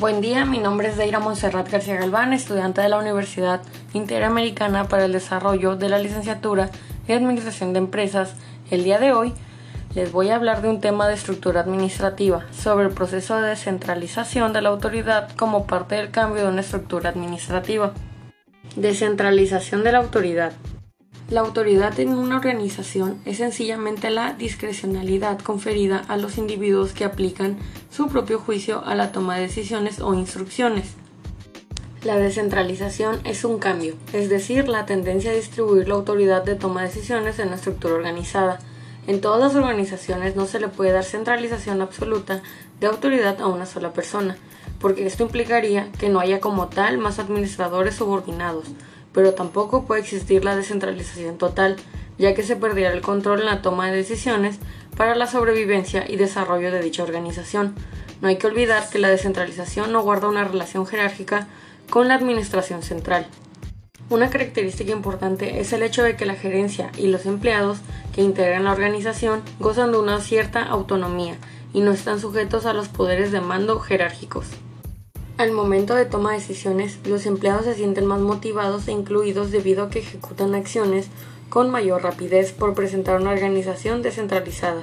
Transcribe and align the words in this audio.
Buen 0.00 0.20
día, 0.20 0.44
mi 0.44 0.58
nombre 0.58 0.86
es 0.86 0.96
Deira 0.96 1.18
Monserrat 1.18 1.68
García 1.68 1.96
Galván, 1.96 2.32
estudiante 2.32 2.80
de 2.80 2.88
la 2.88 2.98
Universidad 2.98 3.62
Interamericana 3.94 4.86
para 4.86 5.06
el 5.06 5.12
Desarrollo 5.12 5.74
de 5.74 5.88
la 5.88 5.98
Licenciatura 5.98 6.70
en 7.08 7.16
Administración 7.16 7.72
de 7.72 7.80
Empresas. 7.80 8.36
El 8.70 8.84
día 8.84 9.00
de 9.00 9.12
hoy 9.12 9.34
les 9.96 10.12
voy 10.12 10.28
a 10.28 10.36
hablar 10.36 10.62
de 10.62 10.68
un 10.68 10.80
tema 10.80 11.08
de 11.08 11.14
estructura 11.14 11.62
administrativa, 11.62 12.46
sobre 12.52 12.86
el 12.86 12.92
proceso 12.92 13.40
de 13.40 13.48
descentralización 13.48 14.52
de 14.52 14.62
la 14.62 14.68
autoridad 14.68 15.32
como 15.34 15.66
parte 15.66 15.96
del 15.96 16.12
cambio 16.12 16.44
de 16.44 16.48
una 16.50 16.60
estructura 16.60 17.10
administrativa. 17.10 17.92
Descentralización 18.76 19.82
de 19.82 19.90
la 19.90 19.98
autoridad. 19.98 20.52
La 21.30 21.40
autoridad 21.40 22.00
en 22.00 22.14
una 22.14 22.36
organización 22.36 23.20
es 23.26 23.36
sencillamente 23.36 24.08
la 24.08 24.32
discrecionalidad 24.32 25.38
conferida 25.40 26.02
a 26.08 26.16
los 26.16 26.38
individuos 26.38 26.94
que 26.94 27.04
aplican 27.04 27.58
su 27.90 28.08
propio 28.08 28.38
juicio 28.38 28.82
a 28.86 28.94
la 28.94 29.12
toma 29.12 29.36
de 29.36 29.42
decisiones 29.42 30.00
o 30.00 30.14
instrucciones. 30.14 30.94
La 32.02 32.16
descentralización 32.16 33.20
es 33.24 33.44
un 33.44 33.58
cambio, 33.58 33.94
es 34.14 34.30
decir, 34.30 34.68
la 34.68 34.86
tendencia 34.86 35.30
a 35.30 35.34
distribuir 35.34 35.86
la 35.86 35.96
autoridad 35.96 36.44
de 36.44 36.54
toma 36.54 36.80
de 36.80 36.88
decisiones 36.88 37.38
en 37.38 37.50
la 37.50 37.56
estructura 37.56 37.92
organizada. 37.92 38.58
En 39.06 39.20
todas 39.20 39.38
las 39.38 39.54
organizaciones 39.54 40.34
no 40.34 40.46
se 40.46 40.60
le 40.60 40.68
puede 40.68 40.92
dar 40.92 41.04
centralización 41.04 41.82
absoluta 41.82 42.40
de 42.80 42.86
autoridad 42.86 43.38
a 43.42 43.48
una 43.48 43.66
sola 43.66 43.92
persona, 43.92 44.38
porque 44.80 45.06
esto 45.06 45.24
implicaría 45.24 45.92
que 45.92 46.08
no 46.08 46.20
haya 46.20 46.40
como 46.40 46.68
tal 46.68 46.96
más 46.96 47.18
administradores 47.18 47.96
subordinados, 47.96 48.64
pero 49.12 49.34
tampoco 49.34 49.84
puede 49.84 50.00
existir 50.00 50.44
la 50.44 50.56
descentralización 50.56 51.38
total, 51.38 51.76
ya 52.18 52.34
que 52.34 52.42
se 52.42 52.56
perderá 52.56 52.92
el 52.92 53.00
control 53.00 53.40
en 53.40 53.46
la 53.46 53.62
toma 53.62 53.90
de 53.90 53.96
decisiones 53.96 54.58
para 54.96 55.14
la 55.14 55.26
sobrevivencia 55.26 56.04
y 56.08 56.16
desarrollo 56.16 56.70
de 56.70 56.82
dicha 56.82 57.02
organización. 57.02 57.74
No 58.20 58.28
hay 58.28 58.36
que 58.36 58.48
olvidar 58.48 58.88
que 58.90 58.98
la 58.98 59.08
descentralización 59.08 59.92
no 59.92 60.02
guarda 60.02 60.28
una 60.28 60.44
relación 60.44 60.86
jerárquica 60.86 61.46
con 61.88 62.08
la 62.08 62.14
administración 62.14 62.82
central. 62.82 63.26
Una 64.10 64.30
característica 64.30 64.90
importante 64.90 65.60
es 65.60 65.72
el 65.72 65.82
hecho 65.82 66.02
de 66.02 66.16
que 66.16 66.26
la 66.26 66.34
gerencia 66.34 66.90
y 66.96 67.08
los 67.08 67.26
empleados 67.26 67.78
que 68.14 68.22
integran 68.22 68.64
la 68.64 68.72
organización 68.72 69.42
gozan 69.60 69.92
de 69.92 69.98
una 69.98 70.20
cierta 70.20 70.62
autonomía 70.62 71.36
y 71.74 71.82
no 71.82 71.92
están 71.92 72.18
sujetos 72.18 72.64
a 72.64 72.72
los 72.72 72.88
poderes 72.88 73.32
de 73.32 73.40
mando 73.40 73.78
jerárquicos. 73.80 74.46
Al 75.38 75.52
momento 75.52 75.94
de 75.94 76.04
toma 76.04 76.32
de 76.32 76.38
decisiones, 76.38 76.98
los 77.06 77.24
empleados 77.24 77.64
se 77.64 77.76
sienten 77.76 78.06
más 78.06 78.18
motivados 78.18 78.88
e 78.88 78.92
incluidos 78.92 79.52
debido 79.52 79.84
a 79.84 79.88
que 79.88 80.00
ejecutan 80.00 80.56
acciones 80.56 81.10
con 81.48 81.70
mayor 81.70 82.02
rapidez 82.02 82.52
por 82.52 82.74
presentar 82.74 83.20
una 83.20 83.30
organización 83.30 84.02
descentralizada, 84.02 84.82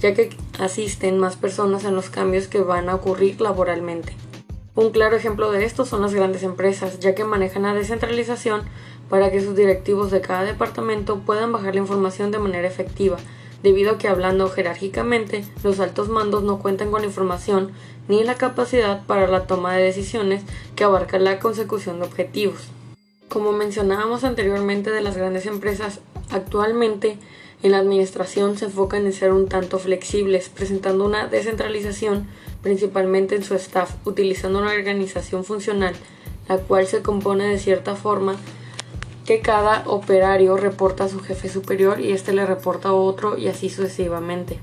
ya 0.00 0.12
que 0.12 0.30
asisten 0.58 1.20
más 1.20 1.36
personas 1.36 1.84
en 1.84 1.94
los 1.94 2.10
cambios 2.10 2.48
que 2.48 2.62
van 2.62 2.88
a 2.88 2.96
ocurrir 2.96 3.40
laboralmente. 3.40 4.12
Un 4.74 4.90
claro 4.90 5.14
ejemplo 5.14 5.52
de 5.52 5.64
esto 5.64 5.84
son 5.84 6.02
las 6.02 6.14
grandes 6.14 6.42
empresas, 6.42 6.98
ya 6.98 7.14
que 7.14 7.22
manejan 7.22 7.62
la 7.62 7.72
descentralización 7.72 8.62
para 9.08 9.30
que 9.30 9.40
sus 9.40 9.54
directivos 9.54 10.10
de 10.10 10.20
cada 10.20 10.42
departamento 10.42 11.20
puedan 11.20 11.52
bajar 11.52 11.74
la 11.74 11.82
información 11.82 12.32
de 12.32 12.40
manera 12.40 12.66
efectiva, 12.66 13.18
debido 13.62 13.92
a 13.92 13.98
que 13.98 14.08
hablando 14.08 14.48
jerárquicamente, 14.48 15.44
los 15.62 15.80
altos 15.80 16.08
mandos 16.08 16.42
no 16.42 16.58
cuentan 16.58 16.90
con 16.90 17.02
la 17.02 17.06
información 17.06 17.72
ni 18.08 18.24
la 18.24 18.34
capacidad 18.34 19.04
para 19.06 19.26
la 19.26 19.46
toma 19.46 19.74
de 19.74 19.84
decisiones 19.84 20.42
que 20.74 20.84
abarca 20.84 21.18
la 21.18 21.38
consecución 21.38 22.00
de 22.00 22.06
objetivos. 22.06 22.68
Como 23.28 23.52
mencionábamos 23.52 24.24
anteriormente 24.24 24.90
de 24.90 25.00
las 25.00 25.16
grandes 25.16 25.46
empresas, 25.46 26.00
actualmente 26.30 27.18
en 27.62 27.70
la 27.72 27.78
administración 27.78 28.58
se 28.58 28.66
enfocan 28.66 29.06
en 29.06 29.12
ser 29.12 29.32
un 29.32 29.48
tanto 29.48 29.78
flexibles, 29.78 30.48
presentando 30.48 31.04
una 31.04 31.28
descentralización 31.28 32.26
principalmente 32.62 33.36
en 33.36 33.44
su 33.44 33.54
staff, 33.54 33.94
utilizando 34.04 34.58
una 34.58 34.72
organización 34.72 35.44
funcional, 35.44 35.94
la 36.48 36.58
cual 36.58 36.86
se 36.86 37.02
compone 37.02 37.44
de 37.44 37.58
cierta 37.58 37.94
forma 37.94 38.36
que 39.26 39.40
cada 39.40 39.84
operario 39.86 40.56
reporta 40.56 41.04
a 41.04 41.08
su 41.08 41.20
jefe 41.20 41.48
superior 41.48 42.00
y 42.00 42.12
éste 42.12 42.32
le 42.32 42.46
reporta 42.46 42.90
a 42.90 42.94
otro 42.94 43.38
y 43.38 43.48
así 43.48 43.68
sucesivamente. 43.70 44.58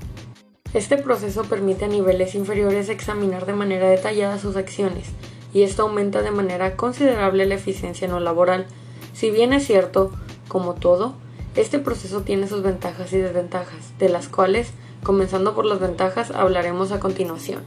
Este 0.74 0.96
proceso 0.96 1.44
permite 1.44 1.86
a 1.86 1.88
niveles 1.88 2.34
inferiores 2.34 2.88
examinar 2.88 3.46
de 3.46 3.54
manera 3.54 3.88
detallada 3.88 4.38
sus 4.38 4.56
acciones 4.56 5.08
y 5.52 5.62
esto 5.62 5.82
aumenta 5.82 6.22
de 6.22 6.30
manera 6.30 6.76
considerable 6.76 7.46
la 7.46 7.56
eficiencia 7.56 8.06
no 8.06 8.20
laboral. 8.20 8.66
Si 9.12 9.30
bien 9.30 9.52
es 9.52 9.66
cierto, 9.66 10.12
como 10.46 10.74
todo, 10.74 11.14
este 11.56 11.80
proceso 11.80 12.22
tiene 12.22 12.46
sus 12.46 12.62
ventajas 12.62 13.12
y 13.12 13.18
desventajas, 13.18 13.98
de 13.98 14.08
las 14.08 14.28
cuales, 14.28 14.70
comenzando 15.02 15.54
por 15.54 15.66
las 15.66 15.80
ventajas, 15.80 16.30
hablaremos 16.30 16.92
a 16.92 17.00
continuación. 17.00 17.62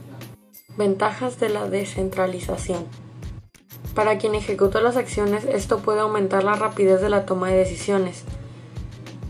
Ventajas 0.78 1.38
de 1.38 1.50
la 1.50 1.68
descentralización. 1.68 2.86
Para 3.94 4.18
quien 4.18 4.34
ejecuta 4.34 4.80
las 4.80 4.96
acciones, 4.96 5.44
esto 5.44 5.78
puede 5.78 6.00
aumentar 6.00 6.42
la 6.42 6.54
rapidez 6.54 7.00
de 7.00 7.08
la 7.08 7.26
toma 7.26 7.50
de 7.50 7.58
decisiones. 7.58 8.24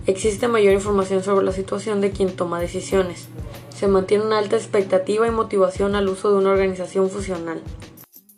Existe 0.06 0.48
mayor 0.48 0.72
información 0.72 1.22
sobre 1.22 1.44
la 1.44 1.52
situación 1.52 2.00
de 2.00 2.12
quien 2.12 2.34
toma 2.34 2.60
decisiones. 2.60 3.28
Se 3.74 3.88
mantiene 3.88 4.24
una 4.24 4.38
alta 4.38 4.56
expectativa 4.56 5.26
y 5.26 5.30
motivación 5.30 5.94
al 5.94 6.08
uso 6.08 6.30
de 6.30 6.38
una 6.38 6.50
organización 6.50 7.10
fusional. 7.10 7.60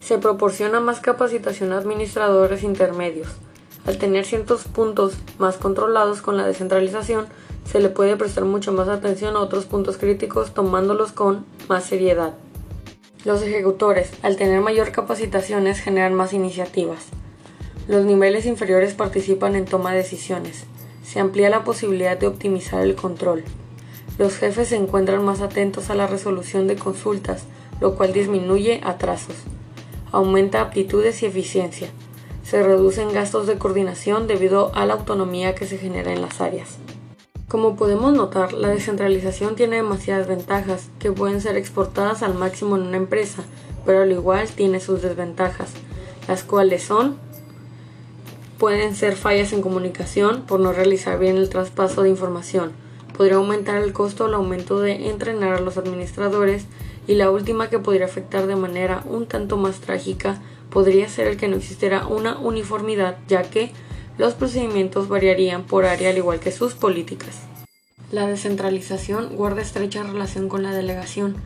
Se 0.00 0.18
proporciona 0.18 0.80
más 0.80 1.00
capacitación 1.00 1.72
a 1.72 1.78
administradores 1.78 2.64
intermedios. 2.64 3.28
Al 3.86 3.98
tener 3.98 4.24
ciertos 4.24 4.64
puntos 4.64 5.14
más 5.38 5.58
controlados 5.58 6.22
con 6.22 6.36
la 6.36 6.46
descentralización, 6.46 7.26
se 7.64 7.78
le 7.78 7.88
puede 7.88 8.16
prestar 8.16 8.44
mucho 8.44 8.72
más 8.72 8.88
atención 8.88 9.36
a 9.36 9.40
otros 9.40 9.66
puntos 9.66 9.96
críticos 9.96 10.54
tomándolos 10.54 11.12
con 11.12 11.46
más 11.68 11.84
seriedad. 11.84 12.34
Los 13.24 13.42
ejecutores, 13.42 14.10
al 14.22 14.36
tener 14.36 14.60
mayor 14.60 14.92
capacitaciones, 14.92 15.80
generan 15.80 16.14
más 16.14 16.32
iniciativas. 16.32 17.06
Los 17.88 18.04
niveles 18.04 18.46
inferiores 18.46 18.94
participan 18.94 19.56
en 19.56 19.64
toma 19.64 19.92
de 19.92 19.98
decisiones. 19.98 20.64
Se 21.04 21.20
amplía 21.20 21.50
la 21.50 21.64
posibilidad 21.64 22.18
de 22.18 22.26
optimizar 22.26 22.82
el 22.82 22.94
control. 22.94 23.44
Los 24.18 24.36
jefes 24.36 24.68
se 24.68 24.76
encuentran 24.76 25.24
más 25.24 25.40
atentos 25.40 25.90
a 25.90 25.94
la 25.94 26.06
resolución 26.06 26.66
de 26.66 26.76
consultas, 26.76 27.44
lo 27.80 27.94
cual 27.96 28.12
disminuye 28.12 28.80
atrasos. 28.82 29.36
Aumenta 30.10 30.60
aptitudes 30.60 31.22
y 31.22 31.26
eficiencia. 31.26 31.88
Se 32.42 32.62
reducen 32.62 33.12
gastos 33.12 33.46
de 33.46 33.58
coordinación 33.58 34.26
debido 34.26 34.74
a 34.74 34.86
la 34.86 34.94
autonomía 34.94 35.54
que 35.54 35.66
se 35.66 35.78
genera 35.78 36.12
en 36.12 36.22
las 36.22 36.40
áreas. 36.40 36.78
Como 37.48 37.76
podemos 37.76 38.12
notar, 38.12 38.52
la 38.52 38.68
descentralización 38.68 39.54
tiene 39.54 39.76
demasiadas 39.76 40.26
ventajas 40.26 40.88
que 40.98 41.12
pueden 41.12 41.40
ser 41.40 41.56
exportadas 41.56 42.24
al 42.24 42.34
máximo 42.34 42.74
en 42.74 42.82
una 42.82 42.96
empresa, 42.96 43.44
pero 43.84 44.02
al 44.02 44.10
igual 44.10 44.48
tiene 44.48 44.80
sus 44.80 45.00
desventajas, 45.00 45.70
las 46.26 46.42
cuales 46.42 46.82
son 46.82 47.18
pueden 48.58 48.96
ser 48.96 49.14
fallas 49.14 49.52
en 49.52 49.62
comunicación 49.62 50.42
por 50.42 50.58
no 50.58 50.72
realizar 50.72 51.20
bien 51.20 51.36
el 51.36 51.48
traspaso 51.48 52.02
de 52.02 52.08
información, 52.08 52.72
podría 53.16 53.36
aumentar 53.36 53.80
el 53.80 53.92
costo 53.92 54.26
el 54.26 54.34
aumento 54.34 54.80
de 54.80 55.08
entrenar 55.08 55.54
a 55.54 55.60
los 55.60 55.76
administradores 55.76 56.64
y 57.06 57.14
la 57.14 57.30
última 57.30 57.68
que 57.70 57.78
podría 57.78 58.06
afectar 58.06 58.46
de 58.48 58.56
manera 58.56 59.04
un 59.04 59.26
tanto 59.26 59.56
más 59.56 59.78
trágica 59.78 60.42
podría 60.70 61.08
ser 61.08 61.28
el 61.28 61.36
que 61.36 61.46
no 61.46 61.56
existiera 61.56 62.08
una 62.08 62.38
uniformidad 62.38 63.18
ya 63.28 63.42
que 63.42 63.72
los 64.18 64.34
procedimientos 64.34 65.08
variarían 65.08 65.64
por 65.64 65.84
área 65.84 66.10
al 66.10 66.16
igual 66.16 66.40
que 66.40 66.52
sus 66.52 66.74
políticas. 66.74 67.42
La 68.10 68.26
descentralización 68.26 69.36
guarda 69.36 69.62
estrecha 69.62 70.02
relación 70.02 70.48
con 70.48 70.62
la 70.62 70.72
delegación, 70.72 71.36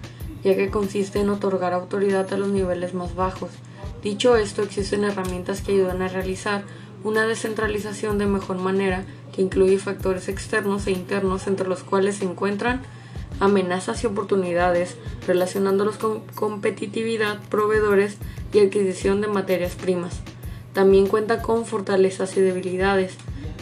ya 0.44 0.54
que 0.54 0.70
consiste 0.70 1.20
en 1.20 1.30
otorgar 1.30 1.72
autoridad 1.72 2.32
a 2.32 2.36
los 2.36 2.48
niveles 2.48 2.94
más 2.94 3.14
bajos. 3.14 3.50
Dicho 4.02 4.36
esto, 4.36 4.62
existen 4.62 5.04
herramientas 5.04 5.62
que 5.62 5.72
ayudan 5.72 6.02
a 6.02 6.08
realizar 6.08 6.64
una 7.02 7.26
descentralización 7.26 8.18
de 8.18 8.26
mejor 8.26 8.58
manera, 8.58 9.04
que 9.34 9.42
incluye 9.42 9.78
factores 9.78 10.28
externos 10.28 10.86
e 10.86 10.92
internos 10.92 11.46
entre 11.46 11.68
los 11.68 11.82
cuales 11.82 12.16
se 12.16 12.24
encuentran 12.24 12.82
amenazas 13.40 14.04
y 14.04 14.06
oportunidades, 14.06 14.96
relacionándolos 15.26 15.96
con 15.96 16.20
competitividad, 16.34 17.40
proveedores 17.48 18.18
y 18.52 18.60
adquisición 18.60 19.20
de 19.20 19.28
materias 19.28 19.74
primas. 19.74 20.20
También 20.72 21.06
cuenta 21.06 21.42
con 21.42 21.66
fortalezas 21.66 22.36
y 22.36 22.40
debilidades 22.40 23.14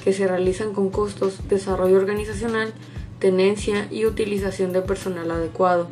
que 0.05 0.13
se 0.13 0.27
realizan 0.27 0.73
con 0.73 0.91
costos, 0.91 1.49
desarrollo 1.49 1.97
organizacional, 1.97 2.73
tenencia 3.19 3.89
y 3.91 4.05
utilización 4.05 4.73
de 4.73 4.83
personal 4.83 5.31
adecuado. 5.31 5.89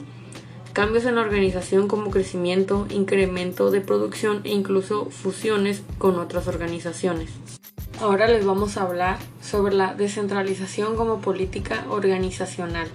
Cambios 0.73 1.07
en 1.07 1.15
la 1.15 1.23
organización 1.23 1.89
como 1.89 2.11
crecimiento, 2.11 2.87
incremento 2.91 3.71
de 3.71 3.81
producción 3.81 4.43
e 4.45 4.51
incluso 4.51 5.07
fusiones 5.07 5.83
con 5.99 6.19
otras 6.19 6.49
organizaciones. 6.49 7.31
Ahora 8.01 8.29
les 8.29 8.45
vamos 8.45 8.77
a 8.77 8.83
hablar 8.83 9.19
sobre 9.41 9.75
la 9.75 9.95
descentralización 9.95 10.97
como 10.97 11.23
política 11.23 11.87
organizacional. 11.89 12.89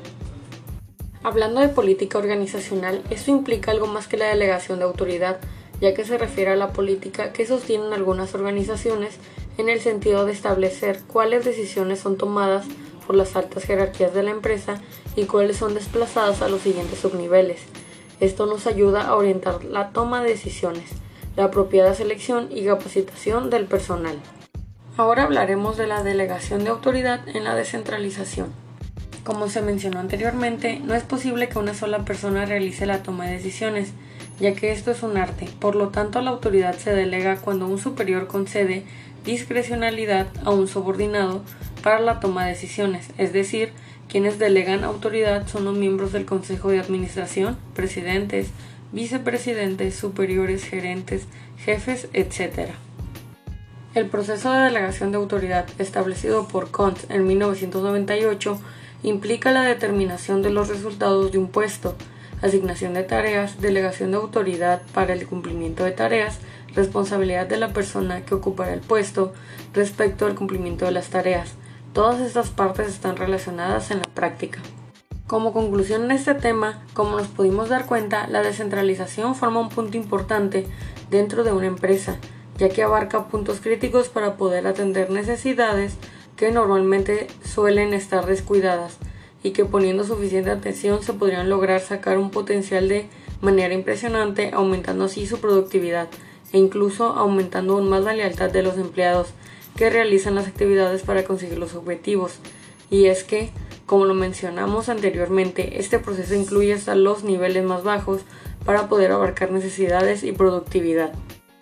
Hablando 1.23 1.59
de 1.59 1.69
política 1.69 2.19
organizacional, 2.19 3.01
esto 3.09 3.31
implica 3.31 3.71
algo 3.71 3.87
más 3.87 4.07
que 4.07 4.17
la 4.17 4.27
delegación 4.27 4.77
de 4.77 4.85
autoridad, 4.85 5.39
ya 5.81 5.93
que 5.93 6.05
se 6.05 6.17
refiere 6.17 6.51
a 6.51 6.55
la 6.55 6.71
política 6.71 7.33
que 7.33 7.45
sostienen 7.45 7.91
algunas 7.91 8.33
organizaciones 8.35 9.17
en 9.57 9.67
el 9.67 9.81
sentido 9.81 10.25
de 10.25 10.31
establecer 10.31 11.01
cuáles 11.07 11.43
decisiones 11.43 11.99
son 11.99 12.17
tomadas 12.17 12.65
por 13.05 13.15
las 13.15 13.35
altas 13.35 13.63
jerarquías 13.63 14.13
de 14.13 14.23
la 14.23 14.31
empresa 14.31 14.79
y 15.15 15.25
cuáles 15.25 15.57
son 15.57 15.73
desplazadas 15.73 16.41
a 16.41 16.47
los 16.47 16.61
siguientes 16.61 16.99
subniveles. 16.99 17.61
Esto 18.19 18.45
nos 18.45 18.67
ayuda 18.67 19.07
a 19.07 19.15
orientar 19.15 19.63
la 19.65 19.89
toma 19.89 20.21
de 20.21 20.29
decisiones, 20.29 20.91
la 21.35 21.45
apropiada 21.45 21.95
selección 21.95 22.49
y 22.51 22.65
capacitación 22.65 23.49
del 23.49 23.65
personal. 23.65 24.19
Ahora 24.97 25.23
hablaremos 25.23 25.77
de 25.77 25.87
la 25.87 26.03
delegación 26.03 26.63
de 26.63 26.69
autoridad 26.69 27.27
en 27.27 27.43
la 27.43 27.55
descentralización. 27.55 28.53
Como 29.23 29.49
se 29.49 29.61
mencionó 29.61 29.99
anteriormente, 29.99 30.79
no 30.83 30.93
es 30.93 31.03
posible 31.03 31.49
que 31.49 31.57
una 31.57 31.73
sola 31.73 32.05
persona 32.05 32.45
realice 32.45 32.85
la 32.85 33.01
toma 33.01 33.25
de 33.25 33.33
decisiones, 33.33 33.93
ya 34.41 34.55
que 34.55 34.71
esto 34.71 34.91
es 34.91 35.03
un 35.03 35.17
arte. 35.17 35.47
Por 35.59 35.75
lo 35.75 35.89
tanto, 35.89 36.19
la 36.21 36.31
autoridad 36.31 36.75
se 36.75 36.93
delega 36.93 37.37
cuando 37.37 37.67
un 37.67 37.77
superior 37.77 38.27
concede 38.27 38.83
discrecionalidad 39.23 40.27
a 40.43 40.49
un 40.49 40.67
subordinado 40.67 41.43
para 41.83 41.99
la 41.99 42.19
toma 42.19 42.45
de 42.45 42.51
decisiones, 42.51 43.09
es 43.19 43.33
decir, 43.33 43.71
quienes 44.09 44.39
delegan 44.39 44.83
autoridad 44.83 45.47
son 45.47 45.65
los 45.65 45.77
miembros 45.77 46.11
del 46.11 46.25
Consejo 46.25 46.69
de 46.69 46.79
Administración, 46.79 47.55
presidentes, 47.75 48.47
vicepresidentes, 48.91 49.95
superiores, 49.95 50.65
gerentes, 50.65 51.27
jefes, 51.63 52.09
etc. 52.13 52.71
El 53.93 54.07
proceso 54.07 54.51
de 54.51 54.63
delegación 54.63 55.11
de 55.11 55.17
autoridad 55.17 55.67
establecido 55.77 56.47
por 56.47 56.71
Kant 56.71 56.97
en 57.09 57.27
1998 57.27 58.59
implica 59.03 59.51
la 59.51 59.61
determinación 59.63 60.41
de 60.41 60.49
los 60.49 60.67
resultados 60.67 61.31
de 61.31 61.37
un 61.37 61.47
puesto, 61.47 61.95
asignación 62.41 62.93
de 62.93 63.03
tareas, 63.03 63.61
delegación 63.61 64.11
de 64.11 64.17
autoridad 64.17 64.81
para 64.93 65.13
el 65.13 65.27
cumplimiento 65.27 65.83
de 65.83 65.91
tareas, 65.91 66.39
responsabilidad 66.75 67.47
de 67.47 67.57
la 67.57 67.73
persona 67.73 68.25
que 68.25 68.35
ocupará 68.35 68.73
el 68.73 68.81
puesto 68.81 69.33
respecto 69.73 70.25
al 70.25 70.35
cumplimiento 70.35 70.85
de 70.85 70.91
las 70.91 71.09
tareas, 71.09 71.55
Todas 71.93 72.21
estas 72.21 72.49
partes 72.51 72.87
están 72.87 73.17
relacionadas 73.17 73.91
en 73.91 73.97
la 73.99 74.05
práctica. 74.05 74.61
Como 75.27 75.51
conclusión 75.51 76.05
en 76.05 76.11
este 76.11 76.33
tema, 76.33 76.85
como 76.93 77.17
nos 77.17 77.27
pudimos 77.27 77.67
dar 77.67 77.85
cuenta, 77.85 78.27
la 78.27 78.41
descentralización 78.41 79.35
forma 79.35 79.59
un 79.59 79.67
punto 79.67 79.97
importante 79.97 80.67
dentro 81.09 81.43
de 81.43 81.51
una 81.51 81.67
empresa, 81.67 82.15
ya 82.57 82.69
que 82.69 82.83
abarca 82.83 83.27
puntos 83.27 83.59
críticos 83.59 84.07
para 84.07 84.37
poder 84.37 84.67
atender 84.67 85.09
necesidades 85.09 85.95
que 86.37 86.51
normalmente 86.51 87.27
suelen 87.43 87.93
estar 87.93 88.25
descuidadas 88.25 88.97
y 89.43 89.51
que 89.51 89.65
poniendo 89.65 90.03
suficiente 90.03 90.51
atención 90.51 91.01
se 91.01 91.13
podrían 91.13 91.49
lograr 91.49 91.81
sacar 91.81 92.17
un 92.17 92.31
potencial 92.31 92.87
de 92.87 93.07
manera 93.41 93.73
impresionante, 93.73 94.51
aumentando 94.53 95.05
así 95.05 95.25
su 95.25 95.39
productividad 95.39 96.07
e 96.53 96.57
incluso 96.57 97.05
aumentando 97.05 97.73
aún 97.73 97.89
más 97.89 98.03
la 98.03 98.13
lealtad 98.13 98.51
de 98.51 98.61
los 98.61 98.77
empleados, 98.77 99.29
que 99.75 99.89
realizan 99.89 100.35
las 100.35 100.47
actividades 100.47 101.01
para 101.01 101.23
conseguir 101.23 101.57
los 101.57 101.75
objetivos. 101.75 102.33
Y 102.89 103.05
es 103.05 103.23
que, 103.23 103.51
como 103.85 104.05
lo 104.05 104.13
mencionamos 104.13 104.89
anteriormente, 104.89 105.79
este 105.79 105.97
proceso 105.97 106.35
incluye 106.35 106.73
hasta 106.73 106.93
los 106.93 107.23
niveles 107.23 107.63
más 107.63 107.83
bajos 107.83 108.21
para 108.65 108.89
poder 108.89 109.11
abarcar 109.11 109.51
necesidades 109.51 110.23
y 110.23 110.33
productividad. 110.33 111.13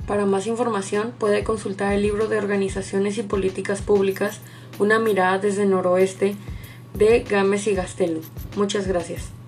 Para 0.07 0.25
más 0.25 0.47
información 0.47 1.13
puede 1.19 1.43
consultar 1.43 1.93
el 1.93 2.01
libro 2.01 2.27
de 2.27 2.39
Organizaciones 2.39 3.19
y 3.19 3.23
Políticas 3.23 3.81
Públicas, 3.81 4.41
una 4.79 4.97
mirada 4.97 5.37
desde 5.37 5.63
el 5.63 5.69
noroeste 5.69 6.35
de 6.93 7.21
Gámez 7.21 7.67
y 7.67 7.73
Gastelu. 7.73 8.21
Muchas 8.55 8.87
gracias. 8.87 9.38